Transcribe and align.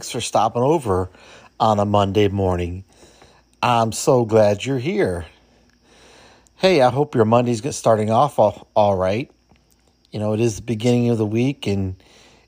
thanks 0.00 0.12
for 0.12 0.22
stopping 0.22 0.62
over 0.62 1.10
on 1.60 1.78
a 1.78 1.84
Monday 1.84 2.26
morning. 2.28 2.84
I'm 3.62 3.92
so 3.92 4.24
glad 4.24 4.64
you're 4.64 4.78
here. 4.78 5.26
Hey, 6.56 6.80
I 6.80 6.88
hope 6.88 7.14
your 7.14 7.26
Monday's 7.26 7.76
starting 7.76 8.10
off 8.10 8.38
all, 8.38 8.66
all 8.74 8.96
right. 8.96 9.30
You 10.10 10.18
know, 10.18 10.32
it 10.32 10.40
is 10.40 10.56
the 10.56 10.62
beginning 10.62 11.10
of 11.10 11.18
the 11.18 11.26
week 11.26 11.66
and 11.66 12.02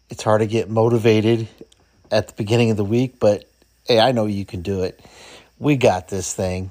it's 0.08 0.22
hard 0.22 0.40
to 0.40 0.46
get 0.46 0.70
motivated 0.70 1.46
at 2.10 2.28
the 2.28 2.32
beginning 2.32 2.70
of 2.70 2.78
the 2.78 2.86
week, 2.86 3.20
but 3.20 3.44
hey, 3.86 4.00
I 4.00 4.12
know 4.12 4.24
you 4.24 4.46
can 4.46 4.62
do 4.62 4.84
it. 4.84 4.98
We 5.58 5.76
got 5.76 6.08
this 6.08 6.32
thing. 6.32 6.70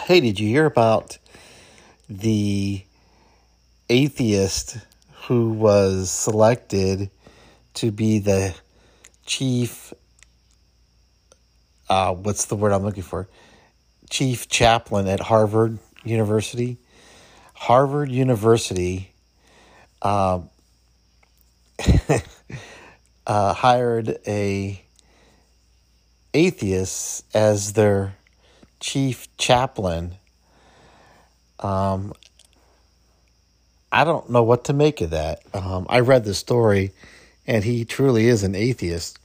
Hey, 0.00 0.20
did 0.20 0.40
you 0.40 0.48
hear 0.48 0.64
about 0.64 1.18
the 2.08 2.82
atheist 3.90 4.78
who 5.24 5.50
was 5.50 6.10
selected 6.10 7.10
to 7.74 7.90
be 7.90 8.18
the 8.18 8.54
chief 9.26 9.92
uh, 11.88 12.12
what's 12.14 12.46
the 12.46 12.56
word 12.56 12.72
I'm 12.72 12.82
looking 12.82 13.02
for? 13.02 13.28
Chief 14.10 14.48
chaplain 14.48 15.06
at 15.08 15.20
Harvard 15.20 15.78
University. 16.04 16.78
Harvard 17.54 18.10
University 18.10 19.12
uh, 20.02 20.40
uh, 23.26 23.52
hired 23.54 24.18
a 24.26 24.82
atheist 26.34 27.24
as 27.34 27.72
their 27.72 28.16
chief 28.80 29.34
chaplain. 29.38 30.16
Um, 31.60 32.12
I 33.90 34.04
don't 34.04 34.28
know 34.28 34.42
what 34.42 34.64
to 34.64 34.72
make 34.72 35.00
of 35.00 35.10
that. 35.10 35.40
Um, 35.54 35.86
I 35.88 36.00
read 36.00 36.24
the 36.24 36.34
story, 36.34 36.90
and 37.46 37.64
he 37.64 37.84
truly 37.84 38.26
is 38.26 38.42
an 38.42 38.54
atheist. 38.54 39.18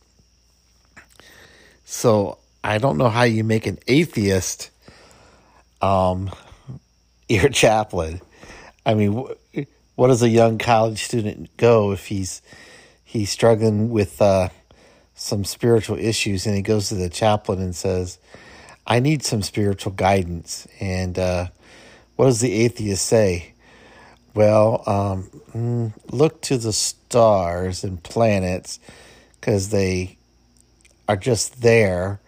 So 1.92 2.38
I 2.64 2.78
don't 2.78 2.98
know 2.98 3.10
how 3.10 3.24
you 3.24 3.44
make 3.44 3.68
an 3.68 3.78
atheist 3.86 4.70
um, 5.82 6.32
your 7.30 7.50
chaplain. 7.50 8.22
I 8.86 8.94
mean, 8.94 9.14
wh- 9.14 9.60
what 9.96 10.08
does 10.08 10.24
a 10.24 10.30
young 10.30 10.58
college 10.58 11.04
student 11.04 11.56
go 11.58 11.92
if 11.92 12.08
he's 12.08 12.42
he's 13.04 13.30
struggling 13.30 13.90
with 13.90 14.22
uh, 14.22 14.48
some 15.16 15.44
spiritual 15.44 15.98
issues 16.00 16.48
and 16.48 16.56
he 16.56 16.62
goes 16.62 16.88
to 16.90 16.96
the 16.96 17.10
chaplain 17.10 17.60
and 17.60 17.76
says, 17.76 18.20
"I 18.88 19.02
need 19.02 19.22
some 19.22 19.42
spiritual 19.42 19.92
guidance." 19.92 20.70
And 20.80 21.20
uh, 21.20 21.48
what 22.16 22.28
does 22.28 22.40
the 22.40 22.54
atheist 22.54 23.06
say? 23.06 23.52
Well, 24.34 24.82
um, 24.88 25.30
mm, 25.54 25.94
look 26.10 26.42
to 26.44 26.58
the 26.58 26.72
stars 26.72 27.84
and 27.84 28.02
planets 28.02 28.80
because 29.34 29.72
they 29.72 30.18
are 31.12 31.18
just 31.18 31.62
there 31.62 32.22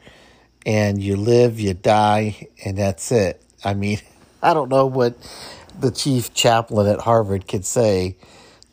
and 0.66 1.02
you 1.02 1.16
live, 1.16 1.58
you 1.58 1.74
die, 1.74 2.48
and 2.66 2.78
that's 2.78 3.14
it. 3.14 3.42
I 3.64 3.74
mean, 3.74 4.00
I 4.44 4.54
don't 4.54 4.70
know 4.70 4.88
what 4.88 5.16
the 5.80 5.90
chief 5.90 6.34
chaplain 6.34 6.88
at 6.88 7.00
Harvard 7.00 7.48
could 7.48 7.66
say 7.66 8.18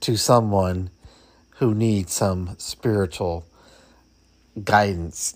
to 0.01 0.17
someone 0.17 0.91
who 1.59 1.75
needs 1.75 2.13
some 2.13 2.57
spiritual 2.59 3.47
guidance. 4.65 5.33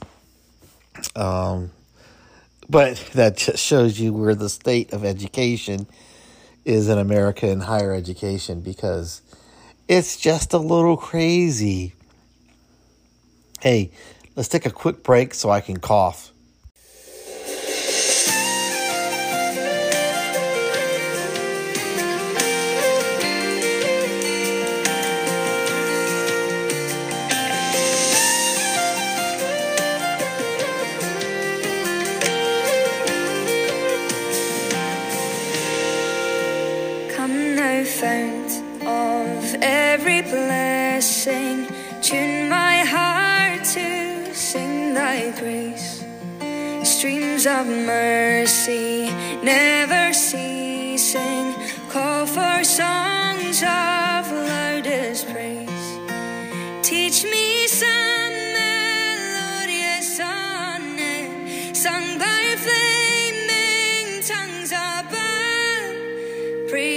Um, 1.14 1.70
but 2.68 2.96
that 3.14 3.36
just 3.36 3.62
shows 3.64 4.00
you 4.00 4.12
where 4.12 4.34
the 4.34 4.48
state 4.48 4.92
of 4.92 5.04
education 5.04 5.86
is 6.64 6.88
in 6.88 6.98
America 6.98 7.48
in 7.48 7.60
higher 7.60 7.92
education 7.92 8.60
because 8.60 9.22
it's 9.86 10.16
just 10.16 10.52
a 10.52 10.58
little 10.58 10.96
crazy. 10.96 11.94
Hey, 13.60 13.92
let's 14.36 14.48
take 14.48 14.66
a 14.66 14.70
quick 14.70 15.02
break 15.02 15.34
so 15.34 15.50
I 15.50 15.60
can 15.60 15.78
cough. 15.78 16.33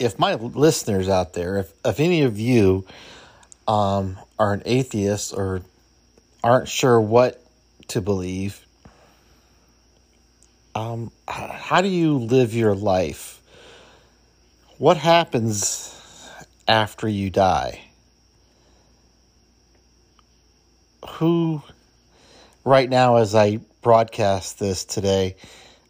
if 0.00 0.18
my 0.18 0.34
listeners 0.34 1.08
out 1.08 1.34
there, 1.34 1.58
if, 1.58 1.72
if 1.84 2.00
any 2.00 2.22
of 2.22 2.40
you 2.40 2.86
um, 3.68 4.18
are 4.38 4.54
an 4.54 4.62
atheist 4.64 5.34
or 5.34 5.60
aren't 6.42 6.68
sure 6.68 6.98
what 6.98 7.40
to 7.88 8.00
believe, 8.00 8.64
um, 10.74 11.12
how 11.28 11.82
do 11.82 11.88
you 11.88 12.16
live 12.16 12.54
your 12.54 12.74
life? 12.74 13.42
What 14.78 14.96
happens 14.96 15.94
after 16.66 17.06
you 17.06 17.28
die? 17.28 17.82
Who, 21.06 21.62
right 22.64 22.88
now, 22.88 23.16
as 23.16 23.34
I 23.34 23.58
broadcast 23.82 24.58
this 24.58 24.84
today, 24.86 25.36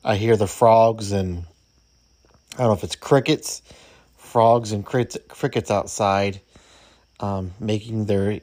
I 0.04 0.16
hear 0.16 0.36
the 0.36 0.48
frogs 0.48 1.12
and 1.12 1.44
I 2.54 2.58
don't 2.58 2.68
know 2.68 2.72
if 2.72 2.82
it's 2.82 2.96
crickets, 2.96 3.62
frogs, 4.30 4.72
and 4.72 4.84
crickets 4.84 5.70
outside 5.70 6.40
um, 7.18 7.52
making 7.58 8.06
their 8.06 8.40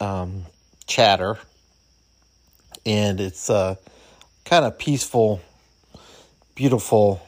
um, 0.00 0.44
chatter. 0.86 1.38
And 2.84 3.20
it's 3.20 3.50
uh, 3.50 3.76
kind 4.44 4.64
of 4.64 4.78
peaceful, 4.78 5.40
beautiful 6.54 7.26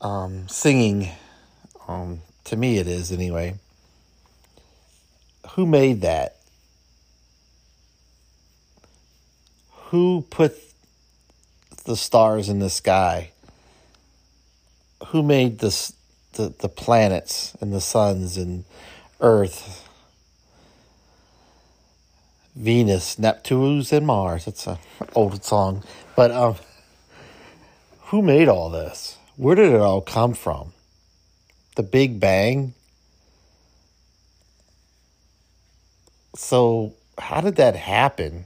um, 0.00 0.48
singing. 0.48 1.08
Um, 1.88 2.20
to 2.44 2.56
me, 2.56 2.78
it 2.78 2.86
is 2.86 3.12
anyway. 3.12 3.54
Who 5.52 5.66
made 5.66 6.02
that? 6.02 6.36
Who 9.70 10.26
put 10.28 10.56
the 11.84 11.96
stars 11.96 12.48
in 12.48 12.58
the 12.58 12.70
sky? 12.70 13.32
who 15.12 15.22
made 15.22 15.58
this 15.58 15.92
the, 16.32 16.52
the 16.60 16.68
planets 16.68 17.56
and 17.60 17.72
the 17.72 17.80
suns 17.80 18.36
and 18.36 18.64
Earth, 19.20 19.88
Venus, 22.54 23.16
Neptunus, 23.16 23.92
and 23.92 24.06
Mars. 24.06 24.46
It's 24.46 24.66
an 24.66 24.78
old 25.14 25.44
song, 25.44 25.82
but 26.16 26.30
um, 26.30 26.56
who 28.06 28.22
made 28.22 28.48
all 28.48 28.70
this? 28.70 29.16
Where 29.36 29.54
did 29.54 29.72
it 29.72 29.80
all 29.80 30.00
come 30.00 30.34
from? 30.34 30.72
The 31.76 31.82
Big 31.82 32.20
Bang. 32.20 32.74
So, 36.34 36.94
how 37.18 37.40
did 37.40 37.56
that 37.56 37.76
happen? 37.76 38.44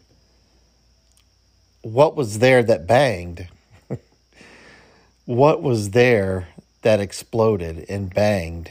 What 1.83 2.17
was 2.17 2.39
there 2.39 2.63
that 2.63 2.87
banged? 2.87 3.49
what 5.25 5.63
was 5.63 5.91
there 5.91 6.49
that 6.87 7.01
exploded 7.01 7.85
and 7.89 8.15
banged 8.15 8.71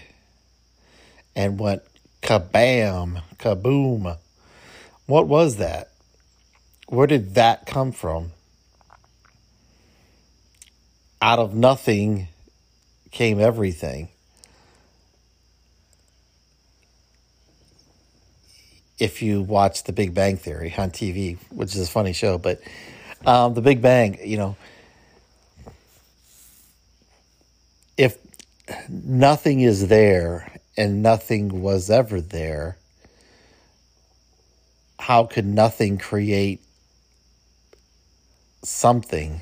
and 1.35 1.59
went 1.59 1.81
kabam, 2.21 3.21
kaboom? 3.37 4.17
What 5.05 5.27
was 5.27 5.57
that? 5.57 5.89
Where 6.87 7.07
did 7.07 7.35
that 7.35 7.65
come 7.65 7.91
from? 7.91 8.31
Out 11.21 11.39
of 11.39 11.53
nothing 11.53 12.29
came 13.11 13.41
everything. 13.41 14.07
If 18.97 19.21
you 19.21 19.41
watch 19.41 19.83
The 19.83 19.91
Big 19.91 20.13
Bang 20.13 20.37
Theory 20.37 20.73
on 20.77 20.91
TV, 20.91 21.37
which 21.49 21.75
is 21.75 21.81
a 21.81 21.91
funny 21.91 22.13
show, 22.13 22.37
but 22.37 22.61
um, 23.25 23.55
The 23.55 23.61
Big 23.61 23.81
Bang, 23.81 24.17
you 24.23 24.37
know, 24.37 24.55
if 27.97 28.17
nothing 28.89 29.61
is 29.61 29.87
there 29.87 30.59
and 30.77 31.01
nothing 31.01 31.61
was 31.61 31.89
ever 31.89 32.19
there, 32.19 32.77
how 34.99 35.25
could 35.25 35.45
nothing 35.45 35.97
create 35.97 36.61
something? 38.63 39.41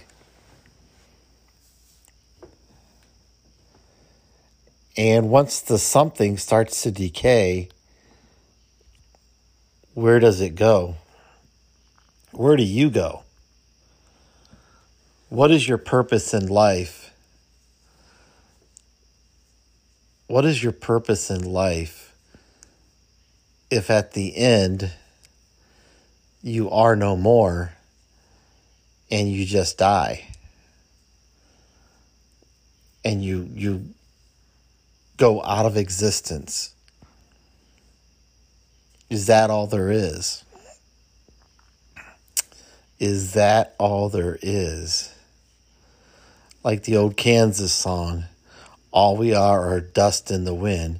And 4.95 5.29
once 5.29 5.61
the 5.61 5.79
something 5.79 6.37
starts 6.37 6.83
to 6.83 6.91
decay, 6.91 7.69
where 9.95 10.19
does 10.19 10.41
it 10.41 10.55
go? 10.55 10.95
Where 12.31 12.55
do 12.55 12.63
you 12.63 12.89
go? 12.89 13.23
What 15.29 15.49
is 15.49 15.67
your 15.67 15.79
purpose 15.79 16.33
in 16.33 16.47
life? 16.47 17.12
What 20.27 20.45
is 20.45 20.63
your 20.63 20.71
purpose 20.71 21.29
in 21.29 21.43
life 21.43 22.15
if 23.69 23.89
at 23.89 24.13
the 24.13 24.35
end 24.37 24.91
you 26.41 26.69
are 26.69 26.95
no 26.95 27.15
more 27.15 27.73
and 29.11 29.29
you 29.29 29.45
just 29.45 29.77
die? 29.77 30.27
And 33.05 33.23
you 33.23 33.49
you 33.53 33.85
go 35.17 35.43
out 35.43 35.65
of 35.65 35.75
existence. 35.75 36.73
Is 39.09 39.25
that 39.27 39.49
all 39.49 39.67
there 39.67 39.91
is? 39.91 40.43
Is 42.99 43.33
that 43.33 43.75
all 43.77 44.07
there 44.07 44.39
is? 44.41 45.13
Like 46.63 46.83
the 46.83 46.95
old 46.95 47.17
Kansas 47.17 47.73
song, 47.73 48.23
all 48.93 49.17
we 49.17 49.33
are 49.33 49.73
are 49.73 49.81
dust 49.81 50.29
in 50.31 50.45
the 50.45 50.53
wind, 50.53 50.99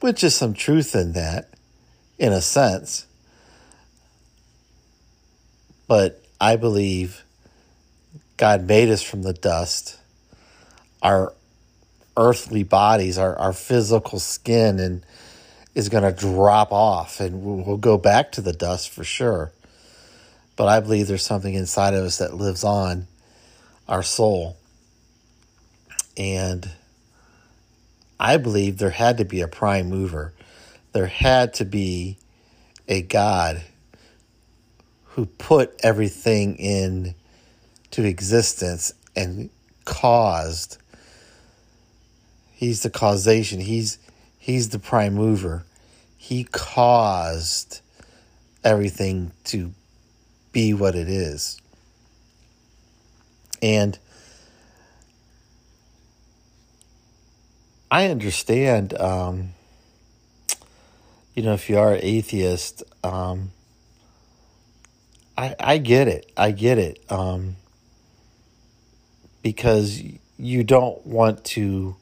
which 0.00 0.22
is 0.24 0.34
some 0.34 0.52
truth 0.52 0.94
in 0.94 1.12
that, 1.12 1.48
in 2.18 2.32
a 2.32 2.40
sense. 2.40 3.06
But 5.86 6.20
I 6.40 6.56
believe 6.56 7.24
God 8.36 8.66
made 8.66 8.90
us 8.90 9.02
from 9.02 9.22
the 9.22 9.32
dust. 9.32 9.98
Our 11.00 11.32
earthly 12.16 12.64
bodies, 12.64 13.18
our, 13.18 13.36
our 13.38 13.52
physical 13.52 14.18
skin, 14.18 14.80
and 14.80 15.06
is 15.76 15.88
going 15.88 16.02
to 16.02 16.12
drop 16.12 16.72
off, 16.72 17.20
and 17.20 17.42
we'll, 17.44 17.76
go 17.76 17.98
back 17.98 18.32
to 18.32 18.40
the 18.40 18.52
dust 18.52 18.90
for 18.90 19.04
sure. 19.04 19.52
But 20.56 20.68
I 20.68 20.80
believe 20.80 21.06
there's 21.06 21.24
something 21.24 21.54
inside 21.54 21.94
of 21.94 22.02
us 22.02 22.18
that 22.18 22.34
lives 22.34 22.64
on, 22.64 23.06
our 23.86 24.02
soul. 24.02 24.56
And 26.16 26.68
I 28.18 28.36
believe 28.36 28.78
there 28.78 28.90
had 28.90 29.18
to 29.18 29.24
be 29.24 29.40
a 29.40 29.48
prime 29.48 29.88
mover. 29.88 30.32
There 30.92 31.06
had 31.06 31.54
to 31.54 31.64
be 31.64 32.18
a 32.88 33.02
God 33.02 33.62
who 35.04 35.26
put 35.26 35.74
everything 35.82 36.56
in 36.56 37.14
to 37.90 38.04
existence 38.04 38.92
and 39.14 39.50
caused 39.84 40.78
He's 42.56 42.82
the 42.82 42.88
causation. 42.88 43.60
He's 43.60 43.98
he's 44.38 44.70
the 44.70 44.78
prime 44.78 45.12
mover. 45.12 45.66
He 46.16 46.44
caused 46.44 47.82
everything 48.64 49.32
to 49.44 49.74
be 50.52 50.72
what 50.72 50.94
it 50.94 51.06
is. 51.06 51.60
And 53.60 53.98
I 57.90 58.08
understand, 58.08 58.98
um, 58.98 59.50
you 61.34 61.42
know, 61.42 61.54
if 61.54 61.68
you 61.68 61.78
are 61.78 61.94
an 61.94 62.00
atheist, 62.02 62.82
um, 63.04 63.52
I, 65.36 65.54
I 65.60 65.78
get 65.78 66.08
it. 66.08 66.30
I 66.36 66.50
get 66.50 66.78
it. 66.78 67.04
Um, 67.10 67.56
because 69.42 70.02
you 70.38 70.64
don't 70.64 71.06
want 71.06 71.44
to 71.44 71.96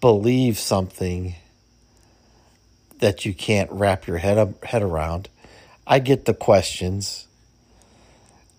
believe 0.00 0.58
something 0.58 1.34
that 2.98 3.24
you 3.24 3.34
can't 3.34 3.70
wrap 3.70 4.06
your 4.06 4.18
head 4.18 4.38
up, 4.38 4.64
head 4.64 4.82
around. 4.82 5.28
I 5.86 5.98
get 5.98 6.24
the 6.24 6.34
questions, 6.34 7.26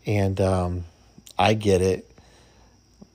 and 0.06 0.40
um, 0.42 0.86
I 1.38 1.54
get 1.54 1.82
it, 1.82 2.11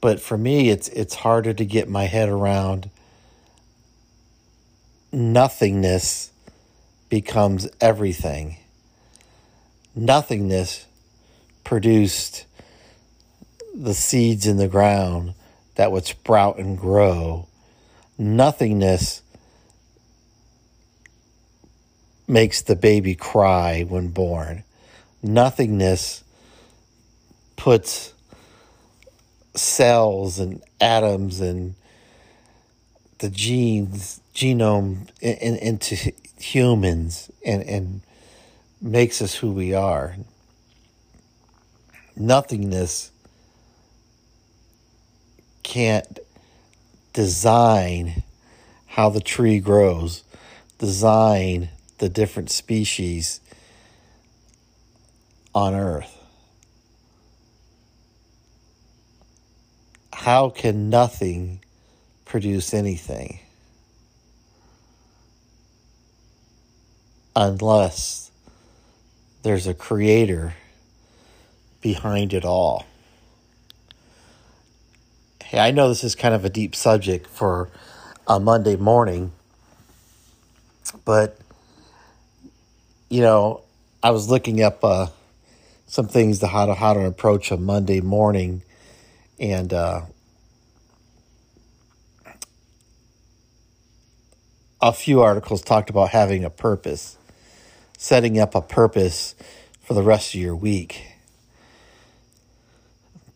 but 0.00 0.20
for 0.20 0.36
me, 0.36 0.70
it's 0.70 0.88
it's 0.88 1.14
harder 1.14 1.52
to 1.52 1.64
get 1.64 1.88
my 1.88 2.04
head 2.04 2.28
around. 2.28 2.90
Nothingness 5.12 6.30
becomes 7.08 7.68
everything. 7.80 8.58
Nothingness 9.94 10.86
produced 11.64 12.44
the 13.74 13.94
seeds 13.94 14.46
in 14.46 14.56
the 14.56 14.68
ground 14.68 15.34
that 15.76 15.92
would 15.92 16.04
sprout 16.04 16.58
and 16.58 16.78
grow 16.78 17.46
nothingness 18.18 19.22
makes 22.26 22.62
the 22.62 22.76
baby 22.76 23.14
cry 23.14 23.82
when 23.82 24.08
born. 24.08 24.64
Nothingness 25.22 26.24
puts 27.56 28.12
cells 29.58 30.38
and 30.38 30.62
atoms 30.80 31.40
and 31.40 31.74
the 33.18 33.30
genes, 33.30 34.20
genome 34.34 35.08
in, 35.20 35.36
in, 35.36 35.56
into 35.56 36.12
humans 36.38 37.30
and, 37.44 37.62
and 37.62 38.00
makes 38.80 39.22
us 39.22 39.34
who 39.34 39.52
we 39.52 39.74
are. 39.74 40.16
Nothingness 42.14 43.10
can't 45.62 46.18
design 47.12 48.22
how 48.86 49.10
the 49.10 49.20
tree 49.20 49.58
grows, 49.58 50.22
design 50.78 51.70
the 51.98 52.08
different 52.08 52.50
species 52.50 53.40
on 55.54 55.74
Earth. 55.74 56.15
How 60.16 60.48
can 60.48 60.90
nothing 60.90 61.60
produce 62.24 62.74
anything 62.74 63.38
unless 67.36 68.32
there's 69.42 69.68
a 69.68 69.74
creator 69.74 70.54
behind 71.80 72.32
it 72.32 72.44
all? 72.44 72.86
Hey, 75.44 75.60
I 75.60 75.70
know 75.70 75.88
this 75.90 76.02
is 76.02 76.16
kind 76.16 76.34
of 76.34 76.44
a 76.44 76.50
deep 76.50 76.74
subject 76.74 77.28
for 77.28 77.68
a 78.26 78.40
Monday 78.40 78.74
morning, 78.74 79.32
but 81.04 81.38
you 83.10 83.20
know, 83.20 83.60
I 84.02 84.10
was 84.10 84.28
looking 84.28 84.60
up 84.62 84.82
uh, 84.82 85.08
some 85.86 86.08
things 86.08 86.40
to 86.40 86.48
how 86.48 86.66
to 86.66 86.74
how 86.74 86.94
to 86.94 87.04
approach 87.04 87.52
a 87.52 87.56
Monday 87.56 88.00
morning, 88.00 88.62
and 89.38 89.72
uh, 89.72 90.02
a 94.80 94.92
few 94.92 95.22
articles 95.22 95.62
talked 95.62 95.90
about 95.90 96.10
having 96.10 96.44
a 96.44 96.50
purpose, 96.50 97.16
setting 97.98 98.38
up 98.38 98.54
a 98.54 98.62
purpose 98.62 99.34
for 99.82 99.94
the 99.94 100.02
rest 100.02 100.34
of 100.34 100.40
your 100.40 100.56
week. 100.56 101.06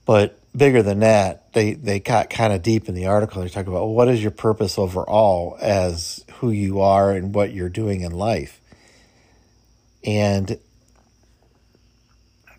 But 0.04 0.38
bigger 0.56 0.82
than 0.82 1.00
that, 1.00 1.52
they, 1.52 1.74
they 1.74 2.00
got 2.00 2.30
kind 2.30 2.52
of 2.52 2.62
deep 2.62 2.88
in 2.88 2.94
the 2.94 3.06
article. 3.06 3.42
They 3.42 3.48
talk 3.48 3.66
about 3.66 3.86
what 3.86 4.08
is 4.08 4.22
your 4.22 4.32
purpose 4.32 4.78
overall 4.78 5.56
as 5.60 6.24
who 6.34 6.50
you 6.50 6.80
are 6.80 7.12
and 7.12 7.34
what 7.34 7.52
you're 7.52 7.68
doing 7.68 8.00
in 8.00 8.12
life. 8.12 8.60
And 10.04 10.58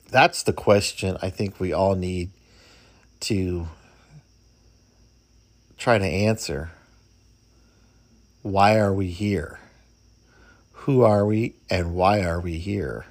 that's 0.09 0.43
the 0.43 0.53
question 0.53 1.17
I 1.21 1.29
think 1.29 1.59
we 1.59 1.73
all 1.73 1.95
need 1.95 2.29
to 3.21 3.67
try 5.77 5.97
to 5.97 6.05
answer 6.05 6.71
why 8.41 8.77
are 8.77 8.93
we 8.93 9.07
here? 9.07 9.59
Who 10.73 11.03
are 11.03 11.25
we 11.25 11.55
and 11.69 11.93
why 11.93 12.23
are 12.23 12.39
we 12.39 12.57
here? 12.57 13.05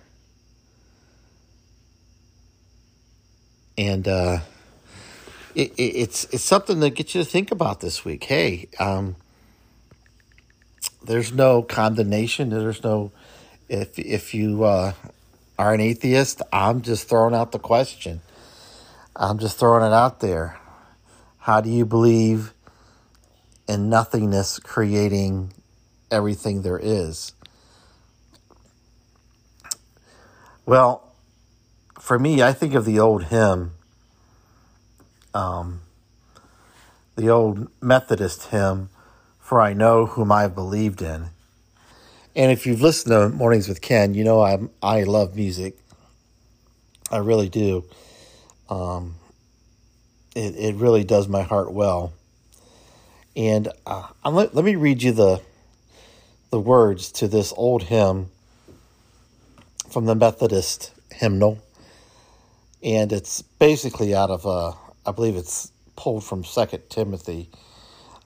And 3.78 4.06
uh, 4.08 4.40
it, 5.54 5.72
it, 5.76 5.82
it's 5.82 6.24
it's 6.26 6.42
something 6.42 6.80
that 6.80 6.90
gets 6.90 7.14
you 7.14 7.22
to 7.22 7.28
think 7.28 7.52
about 7.52 7.80
this 7.80 8.04
week. 8.04 8.24
Hey, 8.24 8.68
um, 8.78 9.16
there's 11.02 11.32
no 11.32 11.62
condemnation. 11.62 12.50
There's 12.50 12.82
no 12.82 13.12
if 13.68 13.98
if 13.98 14.34
you 14.34 14.64
uh, 14.64 14.92
are 15.58 15.72
an 15.72 15.80
atheist. 15.80 16.42
I'm 16.52 16.82
just 16.82 17.08
throwing 17.08 17.34
out 17.34 17.52
the 17.52 17.58
question. 17.60 18.20
I'm 19.16 19.38
just 19.38 19.58
throwing 19.58 19.84
it 19.84 19.92
out 19.92 20.20
there. 20.20 20.58
How 21.38 21.60
do 21.60 21.68
you 21.68 21.84
believe 21.84 22.54
in 23.68 23.88
nothingness 23.88 24.58
creating 24.58 25.52
everything 26.10 26.62
there 26.62 26.78
is? 26.80 27.32
Well, 30.64 31.12
for 31.98 32.18
me, 32.18 32.42
I 32.42 32.52
think 32.52 32.74
of 32.74 32.84
the 32.84 33.00
old 33.00 33.24
hymn, 33.24 33.72
um, 35.34 35.80
the 37.16 37.28
old 37.28 37.68
Methodist 37.82 38.48
hymn, 38.48 38.90
For 39.40 39.60
I 39.60 39.72
Know 39.72 40.06
Whom 40.06 40.30
I've 40.30 40.54
Believed 40.54 41.02
in. 41.02 41.30
And 42.36 42.52
if 42.52 42.66
you've 42.66 42.80
listened 42.80 43.12
to 43.12 43.28
Mornings 43.28 43.68
with 43.68 43.80
Ken, 43.80 44.14
you 44.14 44.22
know 44.22 44.40
I 44.40 44.58
I 44.80 45.02
love 45.02 45.34
music. 45.34 45.76
I 47.10 47.18
really 47.18 47.48
do. 47.48 47.84
Um, 48.70 49.16
it 50.34 50.54
it 50.56 50.74
really 50.76 51.04
does 51.04 51.28
my 51.28 51.42
heart 51.42 51.72
well. 51.72 52.12
And 53.36 53.68
uh, 53.86 54.08
let, 54.24 54.54
let 54.54 54.64
me 54.64 54.76
read 54.76 55.02
you 55.02 55.12
the 55.12 55.40
the 56.50 56.60
words 56.60 57.12
to 57.12 57.28
this 57.28 57.52
old 57.56 57.84
hymn 57.84 58.30
from 59.90 60.06
the 60.06 60.14
Methodist 60.14 60.92
hymnal, 61.12 61.58
and 62.82 63.12
it's 63.12 63.42
basically 63.42 64.14
out 64.14 64.30
of 64.30 64.46
uh, 64.46 64.72
I 65.04 65.12
believe 65.12 65.36
it's 65.36 65.70
pulled 65.96 66.24
from 66.24 66.44
Second 66.44 66.82
Timothy, 66.88 67.50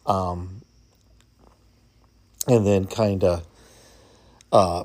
um, 0.07 0.63
and 2.47 2.67
then 2.67 2.87
kind 2.87 3.25
of 3.25 3.47
uh, 4.53 4.85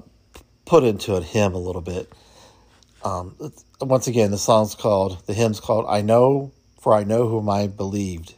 put 0.66 0.84
into 0.84 1.16
a 1.16 1.22
hymn 1.22 1.54
a 1.54 1.60
little 1.60 1.82
bit. 1.82 2.12
Um, 3.03 3.36
once 3.79 4.08
again, 4.08 4.32
the 4.32 4.38
song's 4.38 4.75
called 4.75 5.25
the 5.25 5.34
hymn's 5.34 5.60
called 5.60 5.86
"I 5.88 6.01
Know, 6.01 6.51
for 6.79 6.94
I 6.94 7.03
Know 7.03 7.27
Whom 7.27 7.50
I 7.50 7.68
Believed." 7.68 8.36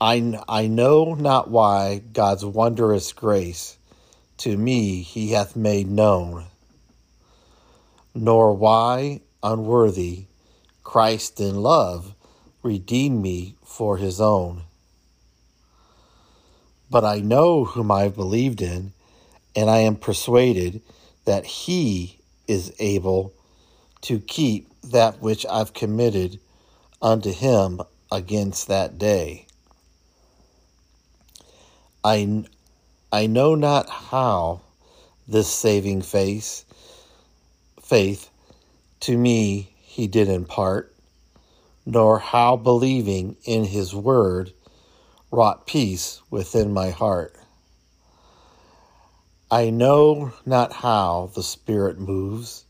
I, 0.00 0.40
I 0.48 0.66
know 0.66 1.14
not 1.14 1.50
why 1.50 2.00
God's 2.12 2.44
wondrous 2.44 3.12
grace 3.12 3.76
to 4.38 4.56
me 4.56 5.02
he 5.02 5.32
hath 5.32 5.56
made 5.56 5.90
known, 5.90 6.46
nor 8.14 8.54
why 8.54 9.20
unworthy 9.42 10.24
Christ 10.82 11.38
in 11.38 11.56
love 11.56 12.14
redeemed 12.62 13.20
me 13.20 13.56
for 13.62 13.98
his 13.98 14.20
own. 14.20 14.62
But 16.90 17.04
I 17.04 17.20
know 17.20 17.64
whom 17.64 17.90
I 17.90 18.04
have 18.04 18.16
believed 18.16 18.62
in, 18.62 18.92
and 19.54 19.68
I 19.68 19.78
am 19.78 19.96
persuaded 19.96 20.80
that 21.24 21.44
he 21.44 22.18
is 22.48 22.72
able 22.78 23.32
to 24.02 24.18
keep 24.18 24.68
that 24.82 25.20
which 25.20 25.44
I've 25.46 25.74
committed 25.74 26.40
unto 27.02 27.32
him 27.32 27.80
against 28.10 28.68
that 28.68 28.98
day. 28.98 29.46
I, 32.02 32.44
I 33.12 33.26
know 33.26 33.54
not 33.54 33.88
how 33.88 34.62
this 35.28 35.48
saving 35.48 36.02
faith, 36.02 36.64
faith 37.80 38.30
to 39.00 39.16
me 39.16 39.74
he 39.80 40.06
did 40.06 40.28
impart, 40.28 40.94
nor 41.86 42.18
how 42.18 42.56
believing 42.56 43.36
in 43.44 43.64
his 43.64 43.94
word 43.94 44.52
wrought 45.30 45.66
peace 45.66 46.20
within 46.30 46.72
my 46.72 46.90
heart. 46.90 47.34
I 49.52 49.70
know 49.70 50.32
not 50.46 50.72
how 50.72 51.32
the 51.34 51.42
Spirit 51.42 51.98
moves, 51.98 52.64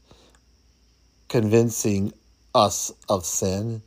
convincing 1.29 2.15
us 2.55 2.91
of 3.07 3.27
sin, 3.27 3.83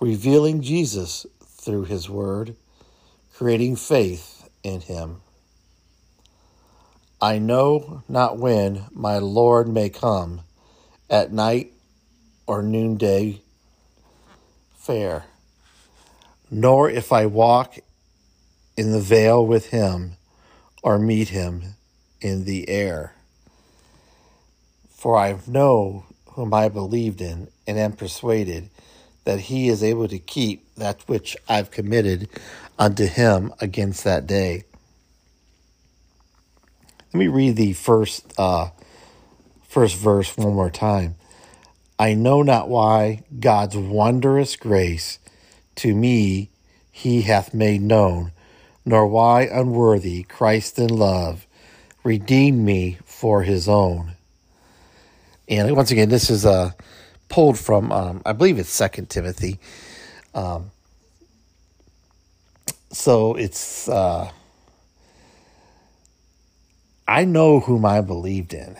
revealing 0.00 0.60
Jesus 0.60 1.24
through 1.44 1.84
his 1.84 2.10
word, 2.10 2.56
creating 3.32 3.76
faith 3.76 4.48
in 4.64 4.80
him. 4.80 5.18
I 7.22 7.38
know 7.38 8.02
not 8.08 8.38
when 8.38 8.86
my 8.90 9.18
Lord 9.18 9.68
may 9.68 9.88
come, 9.88 10.40
at 11.08 11.32
night 11.32 11.70
or 12.44 12.60
noonday 12.60 13.40
fair, 14.76 15.26
nor 16.50 16.90
if 16.90 17.12
I 17.12 17.26
walk 17.26 17.78
in 18.76 18.90
the 18.90 19.00
vale 19.00 19.46
with 19.46 19.66
him 19.66 20.16
or 20.82 20.98
meet 20.98 21.28
him 21.28 21.76
in 22.20 22.44
the 22.44 22.68
air. 22.68 23.14
For 24.90 25.16
I 25.16 25.38
know 25.46 26.04
whom 26.32 26.52
I 26.54 26.68
believed 26.68 27.20
in 27.20 27.48
and 27.66 27.78
am 27.78 27.92
persuaded 27.92 28.70
that 29.24 29.40
he 29.40 29.68
is 29.68 29.82
able 29.82 30.08
to 30.08 30.18
keep 30.18 30.74
that 30.76 31.02
which 31.08 31.36
I've 31.48 31.70
committed 31.70 32.28
unto 32.78 33.06
him 33.06 33.52
against 33.60 34.04
that 34.04 34.26
day. 34.26 34.64
Let 37.12 37.18
me 37.18 37.28
read 37.28 37.56
the 37.56 37.72
first 37.72 38.32
uh, 38.38 38.70
first 39.68 39.96
verse 39.96 40.36
one 40.36 40.54
more 40.54 40.70
time. 40.70 41.16
I 41.98 42.14
know 42.14 42.42
not 42.42 42.68
why 42.68 43.24
God's 43.38 43.76
wondrous 43.76 44.56
grace 44.56 45.18
to 45.76 45.94
me 45.94 46.50
he 46.90 47.22
hath 47.22 47.52
made 47.52 47.82
known, 47.82 48.32
nor 48.84 49.06
why 49.06 49.42
unworthy 49.42 50.22
Christ 50.22 50.78
in 50.78 50.88
love 50.88 51.46
redeemed 52.04 52.64
me 52.64 52.98
for 53.04 53.42
his 53.42 53.68
own. 53.68 54.12
And 55.48 55.74
once 55.76 55.90
again, 55.90 56.08
this 56.08 56.30
is 56.30 56.46
uh, 56.46 56.72
pulled 57.28 57.58
from, 57.58 57.90
um, 57.92 58.22
I 58.24 58.32
believe 58.32 58.58
it's 58.58 58.70
Second 58.70 59.10
Timothy. 59.10 59.58
Um, 60.34 60.70
so 62.92 63.34
it's 63.34 63.88
uh, 63.88 64.30
I 67.06 67.24
know 67.24 67.58
whom 67.58 67.84
I 67.84 68.00
believed 68.02 68.54
in. 68.54 68.76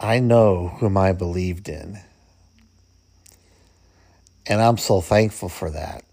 I 0.00 0.18
know 0.18 0.68
whom 0.78 0.96
I 0.96 1.12
believed 1.12 1.68
in. 1.68 1.98
And 4.46 4.62
I'm 4.62 4.78
so 4.78 5.00
thankful 5.02 5.50
for 5.50 5.70
that. 5.70 6.04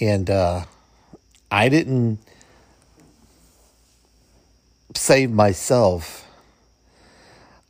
And 0.00 0.28
uh, 0.28 0.64
I 1.52 1.68
didn't 1.68 2.18
save 4.96 5.30
myself. 5.30 6.26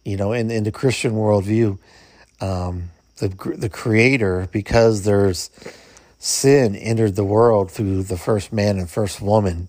You 0.05 0.17
know, 0.17 0.33
in, 0.33 0.53
in 0.53 0.63
the 0.63 0.71
Christian 0.71 1.15
worldview, 1.15 1.79
um, 2.41 2.91
the 3.17 3.29
the 3.57 3.69
Creator, 3.69 4.49
because 4.53 5.03
there's 5.03 5.51
sin 6.21 6.77
entered 6.77 7.17
the 7.17 7.25
world 7.25 7.73
through 7.73 8.05
the 8.05 8.17
first 8.17 8.53
man 8.53 8.79
and 8.79 8.89
first 8.89 9.21
woman, 9.21 9.67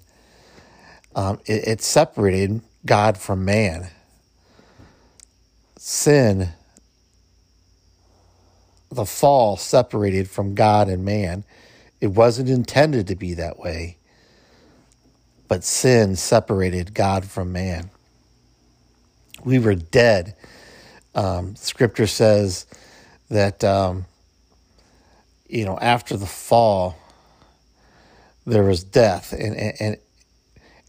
um, 1.16 1.40
it, 1.48 1.68
it 1.68 1.82
separated 1.82 2.62
God 2.86 3.18
from 3.18 3.44
man. 3.44 3.90
Sin, 5.78 6.50
the 8.92 9.06
fall 9.06 9.58
separated 9.58 10.30
from 10.30 10.54
God 10.54 10.88
and 10.88 11.04
man. 11.04 11.44
It 12.00 12.08
wasn't 12.08 12.50
intended 12.50 13.08
to 13.08 13.16
be 13.16 13.34
that 13.34 13.58
way, 13.58 13.98
but 15.54 15.64
sin 15.64 16.16
separated 16.16 16.96
God 16.96 17.26
from 17.26 17.52
man. 17.52 17.92
We 19.46 19.60
were 19.60 19.76
dead. 19.76 20.36
Um, 21.14 21.56
scripture 21.56 22.08
says 22.08 22.66
that 23.30 23.64
um, 23.64 24.06
you 25.48 25.64
know, 25.64 25.78
after 25.78 26.18
the 26.18 26.26
fall, 26.26 26.98
there 28.48 28.64
was 28.64 28.84
death, 28.84 29.32
and 29.32 29.56
and 29.80 29.98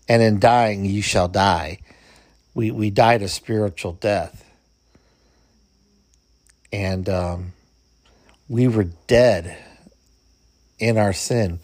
and 0.09 0.23
in 0.23 0.39
dying 0.41 0.87
you 0.87 1.03
shall 1.03 1.29
die. 1.29 1.81
We 2.55 2.71
we 2.71 2.89
died 2.89 3.21
a 3.21 3.29
spiritual 3.29 3.93
death, 3.93 4.51
and 6.73 7.07
um, 7.11 7.53
we 8.49 8.67
were 8.69 8.89
dead 9.09 9.59
in 10.79 10.97
our 10.97 11.13
sin. 11.13 11.61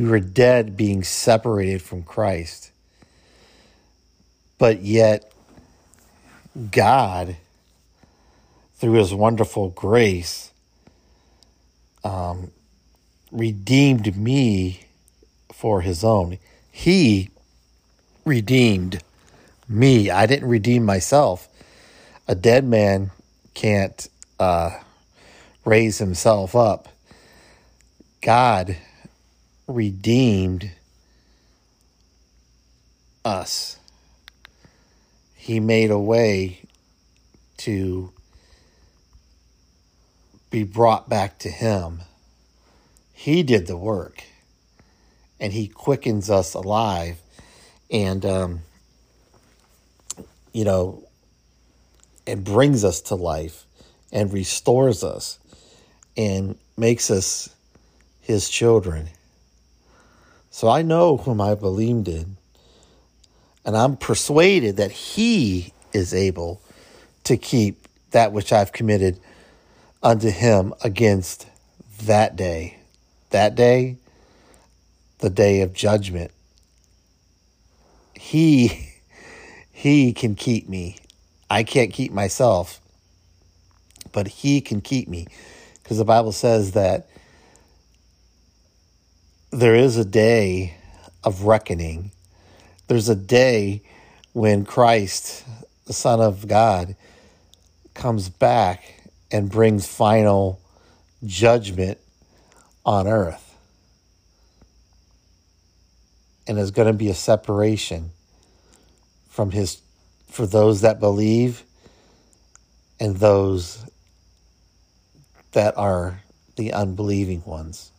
We 0.00 0.08
were 0.08 0.18
dead, 0.18 0.78
being 0.78 1.02
separated 1.04 1.82
from 1.82 2.04
Christ. 2.04 2.70
But 4.56 4.80
yet, 4.80 5.30
God, 6.70 7.36
through 8.76 8.94
His 8.94 9.12
wonderful 9.12 9.68
grace, 9.68 10.52
um, 12.02 12.50
redeemed 13.30 14.16
me 14.16 14.86
for 15.52 15.82
his 15.82 16.02
own. 16.02 16.38
He 16.72 17.28
redeemed 18.24 19.02
me. 19.68 20.08
I 20.08 20.24
didn't 20.24 20.48
redeem 20.48 20.86
myself. 20.86 21.46
A 22.26 22.34
dead 22.34 22.64
man 22.64 23.10
can't 23.52 24.08
uh, 24.38 24.78
raise 25.66 25.98
himself 25.98 26.56
up. 26.56 26.88
God 28.22 28.78
redeemed 29.70 30.70
us. 33.24 33.78
He 35.34 35.60
made 35.60 35.90
a 35.90 35.98
way 35.98 36.60
to 37.58 38.12
be 40.50 40.64
brought 40.64 41.08
back 41.08 41.38
to 41.40 41.48
Him. 41.48 42.02
He 43.12 43.42
did 43.42 43.66
the 43.66 43.76
work 43.76 44.24
and 45.38 45.52
He 45.52 45.68
quickens 45.68 46.30
us 46.30 46.54
alive. 46.54 47.18
And, 47.90 48.24
um, 48.24 48.60
you 50.52 50.64
know, 50.64 51.04
and 52.26 52.44
brings 52.44 52.84
us 52.84 53.00
to 53.00 53.14
life 53.16 53.64
and 54.12 54.32
restores 54.32 55.02
us 55.02 55.38
and 56.16 56.56
makes 56.76 57.10
us 57.10 57.50
his 58.20 58.48
children. 58.48 59.08
So 60.50 60.68
I 60.68 60.82
know 60.82 61.16
whom 61.16 61.40
I 61.40 61.54
believed 61.54 62.08
in, 62.08 62.36
and 63.64 63.76
I'm 63.76 63.96
persuaded 63.96 64.76
that 64.78 64.90
he 64.90 65.72
is 65.92 66.12
able 66.12 66.60
to 67.24 67.36
keep 67.36 67.86
that 68.10 68.32
which 68.32 68.52
I've 68.52 68.72
committed 68.72 69.20
unto 70.02 70.30
him 70.30 70.74
against 70.82 71.46
that 72.02 72.36
day. 72.36 72.76
That 73.30 73.54
day, 73.54 73.96
the 75.18 75.30
day 75.30 75.60
of 75.60 75.72
judgment. 75.72 76.32
He 78.14 78.88
he 79.70 80.12
can 80.12 80.34
keep 80.34 80.68
me. 80.68 80.96
I 81.48 81.62
can't 81.62 81.92
keep 81.92 82.12
myself, 82.12 82.80
but 84.12 84.26
he 84.26 84.60
can 84.60 84.80
keep 84.80 85.08
me 85.08 85.26
because 85.82 85.98
the 85.98 86.04
Bible 86.04 86.32
says 86.32 86.72
that 86.72 87.09
there 89.50 89.74
is 89.74 89.96
a 89.96 90.04
day 90.04 90.76
of 91.24 91.42
reckoning. 91.42 92.12
There's 92.86 93.08
a 93.08 93.16
day 93.16 93.82
when 94.32 94.64
Christ, 94.64 95.44
the 95.86 95.92
Son 95.92 96.20
of 96.20 96.46
God, 96.46 96.94
comes 97.94 98.28
back 98.28 99.02
and 99.32 99.50
brings 99.50 99.86
final 99.86 100.60
judgment 101.24 101.98
on 102.86 103.08
earth. 103.08 103.56
And 106.46 106.56
there's 106.56 106.70
going 106.70 106.88
to 106.88 106.94
be 106.94 107.10
a 107.10 107.14
separation 107.14 108.10
from 109.28 109.50
his 109.50 109.80
for 110.28 110.46
those 110.46 110.82
that 110.82 111.00
believe 111.00 111.64
and 113.00 113.16
those 113.16 113.84
that 115.52 115.76
are 115.76 116.20
the 116.56 116.72
unbelieving 116.72 117.42
ones. 117.44 117.90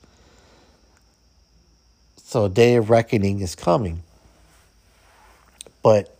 So 2.31 2.45
a 2.45 2.49
day 2.49 2.75
of 2.75 2.89
reckoning 2.89 3.41
is 3.41 3.55
coming. 3.55 4.03
But 5.83 6.17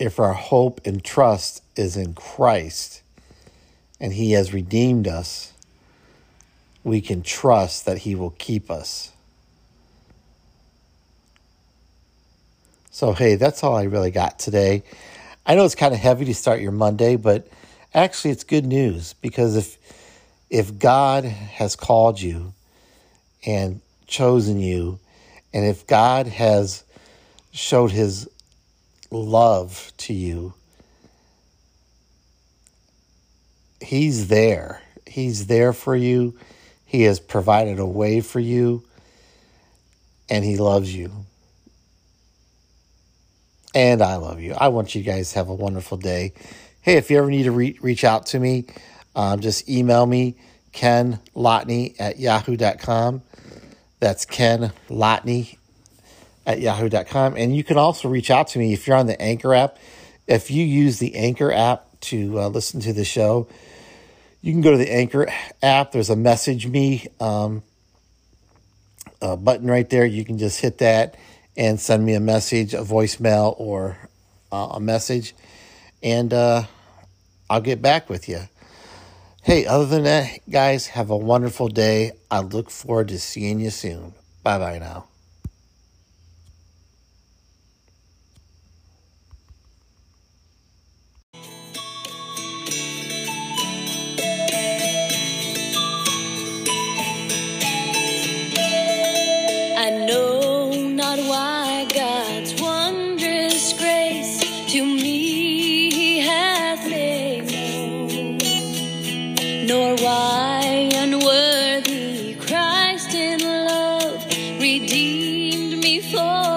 if 0.00 0.18
our 0.18 0.32
hope 0.32 0.80
and 0.84 1.04
trust 1.04 1.62
is 1.76 1.96
in 1.96 2.14
Christ 2.14 3.02
and 4.00 4.12
He 4.12 4.32
has 4.32 4.52
redeemed 4.52 5.06
us, 5.06 5.52
we 6.82 7.00
can 7.00 7.22
trust 7.22 7.86
that 7.86 7.98
He 7.98 8.16
will 8.16 8.34
keep 8.38 8.68
us. 8.68 9.12
So, 12.90 13.12
hey, 13.12 13.36
that's 13.36 13.62
all 13.62 13.76
I 13.76 13.84
really 13.84 14.10
got 14.10 14.40
today. 14.40 14.82
I 15.46 15.54
know 15.54 15.64
it's 15.64 15.76
kind 15.76 15.94
of 15.94 16.00
heavy 16.00 16.24
to 16.24 16.34
start 16.34 16.60
your 16.60 16.72
Monday, 16.72 17.14
but 17.14 17.46
actually 17.94 18.32
it's 18.32 18.42
good 18.42 18.66
news 18.66 19.12
because 19.12 19.54
if 19.54 19.78
if 20.50 20.80
God 20.80 21.22
has 21.26 21.76
called 21.76 22.20
you 22.20 22.54
and 23.46 23.80
chosen 24.06 24.60
you, 24.60 24.98
and 25.52 25.64
if 25.64 25.86
God 25.86 26.26
has 26.26 26.84
showed 27.52 27.90
his 27.90 28.28
love 29.10 29.92
to 29.98 30.14
you, 30.14 30.54
he's 33.80 34.28
there. 34.28 34.82
He's 35.06 35.46
there 35.46 35.72
for 35.72 35.96
you. 35.96 36.38
He 36.84 37.02
has 37.02 37.20
provided 37.20 37.78
a 37.78 37.86
way 37.86 38.20
for 38.20 38.40
you, 38.40 38.84
and 40.28 40.44
he 40.44 40.56
loves 40.56 40.94
you 40.94 41.10
and 43.74 44.02
I 44.02 44.16
love 44.16 44.40
you. 44.40 44.54
I 44.54 44.68
want 44.68 44.94
you 44.94 45.02
guys 45.02 45.32
to 45.32 45.38
have 45.38 45.48
a 45.48 45.54
wonderful 45.54 45.98
day. 45.98 46.32
Hey, 46.80 46.96
if 46.96 47.10
you 47.10 47.18
ever 47.18 47.30
need 47.30 47.44
to 47.44 47.52
re- 47.52 47.78
reach 47.80 48.04
out 48.04 48.26
to 48.26 48.40
me, 48.40 48.64
um, 49.14 49.40
just 49.40 49.68
email 49.68 50.06
me, 50.06 50.36
Ken 50.78 51.18
Lotney 51.34 51.96
at 51.98 52.20
yahoo.com. 52.20 53.22
That's 53.98 54.24
Ken 54.24 54.72
Lotney 54.88 55.58
at 56.46 56.60
yahoo.com. 56.60 57.34
And 57.36 57.56
you 57.56 57.64
can 57.64 57.76
also 57.76 58.08
reach 58.08 58.30
out 58.30 58.46
to 58.48 58.60
me 58.60 58.72
if 58.72 58.86
you're 58.86 58.96
on 58.96 59.08
the 59.08 59.20
Anchor 59.20 59.54
app. 59.54 59.76
If 60.28 60.52
you 60.52 60.64
use 60.64 61.00
the 61.00 61.16
Anchor 61.16 61.50
app 61.50 61.84
to 62.02 62.38
uh, 62.38 62.46
listen 62.46 62.78
to 62.82 62.92
the 62.92 63.04
show, 63.04 63.48
you 64.40 64.52
can 64.52 64.60
go 64.60 64.70
to 64.70 64.76
the 64.76 64.88
Anchor 64.88 65.26
app. 65.64 65.90
There's 65.90 66.10
a 66.10 66.16
message 66.16 66.68
me 66.68 67.08
um, 67.18 67.64
button 69.20 69.68
right 69.68 69.90
there. 69.90 70.06
You 70.06 70.24
can 70.24 70.38
just 70.38 70.60
hit 70.60 70.78
that 70.78 71.16
and 71.56 71.80
send 71.80 72.06
me 72.06 72.14
a 72.14 72.20
message, 72.20 72.72
a 72.72 72.82
voicemail, 72.82 73.56
or 73.58 73.98
uh, 74.52 74.68
a 74.74 74.80
message, 74.80 75.34
and 76.04 76.32
uh, 76.32 76.62
I'll 77.50 77.60
get 77.60 77.82
back 77.82 78.08
with 78.08 78.28
you. 78.28 78.42
Hey, 79.48 79.64
other 79.64 79.86
than 79.86 80.02
that, 80.02 80.40
guys, 80.50 80.88
have 80.88 81.08
a 81.08 81.16
wonderful 81.16 81.68
day. 81.68 82.12
I 82.30 82.40
look 82.40 82.68
forward 82.68 83.08
to 83.08 83.18
seeing 83.18 83.60
you 83.60 83.70
soon. 83.70 84.12
Bye 84.42 84.58
bye 84.58 84.78
now. 84.78 85.06
Oh. 116.20 116.47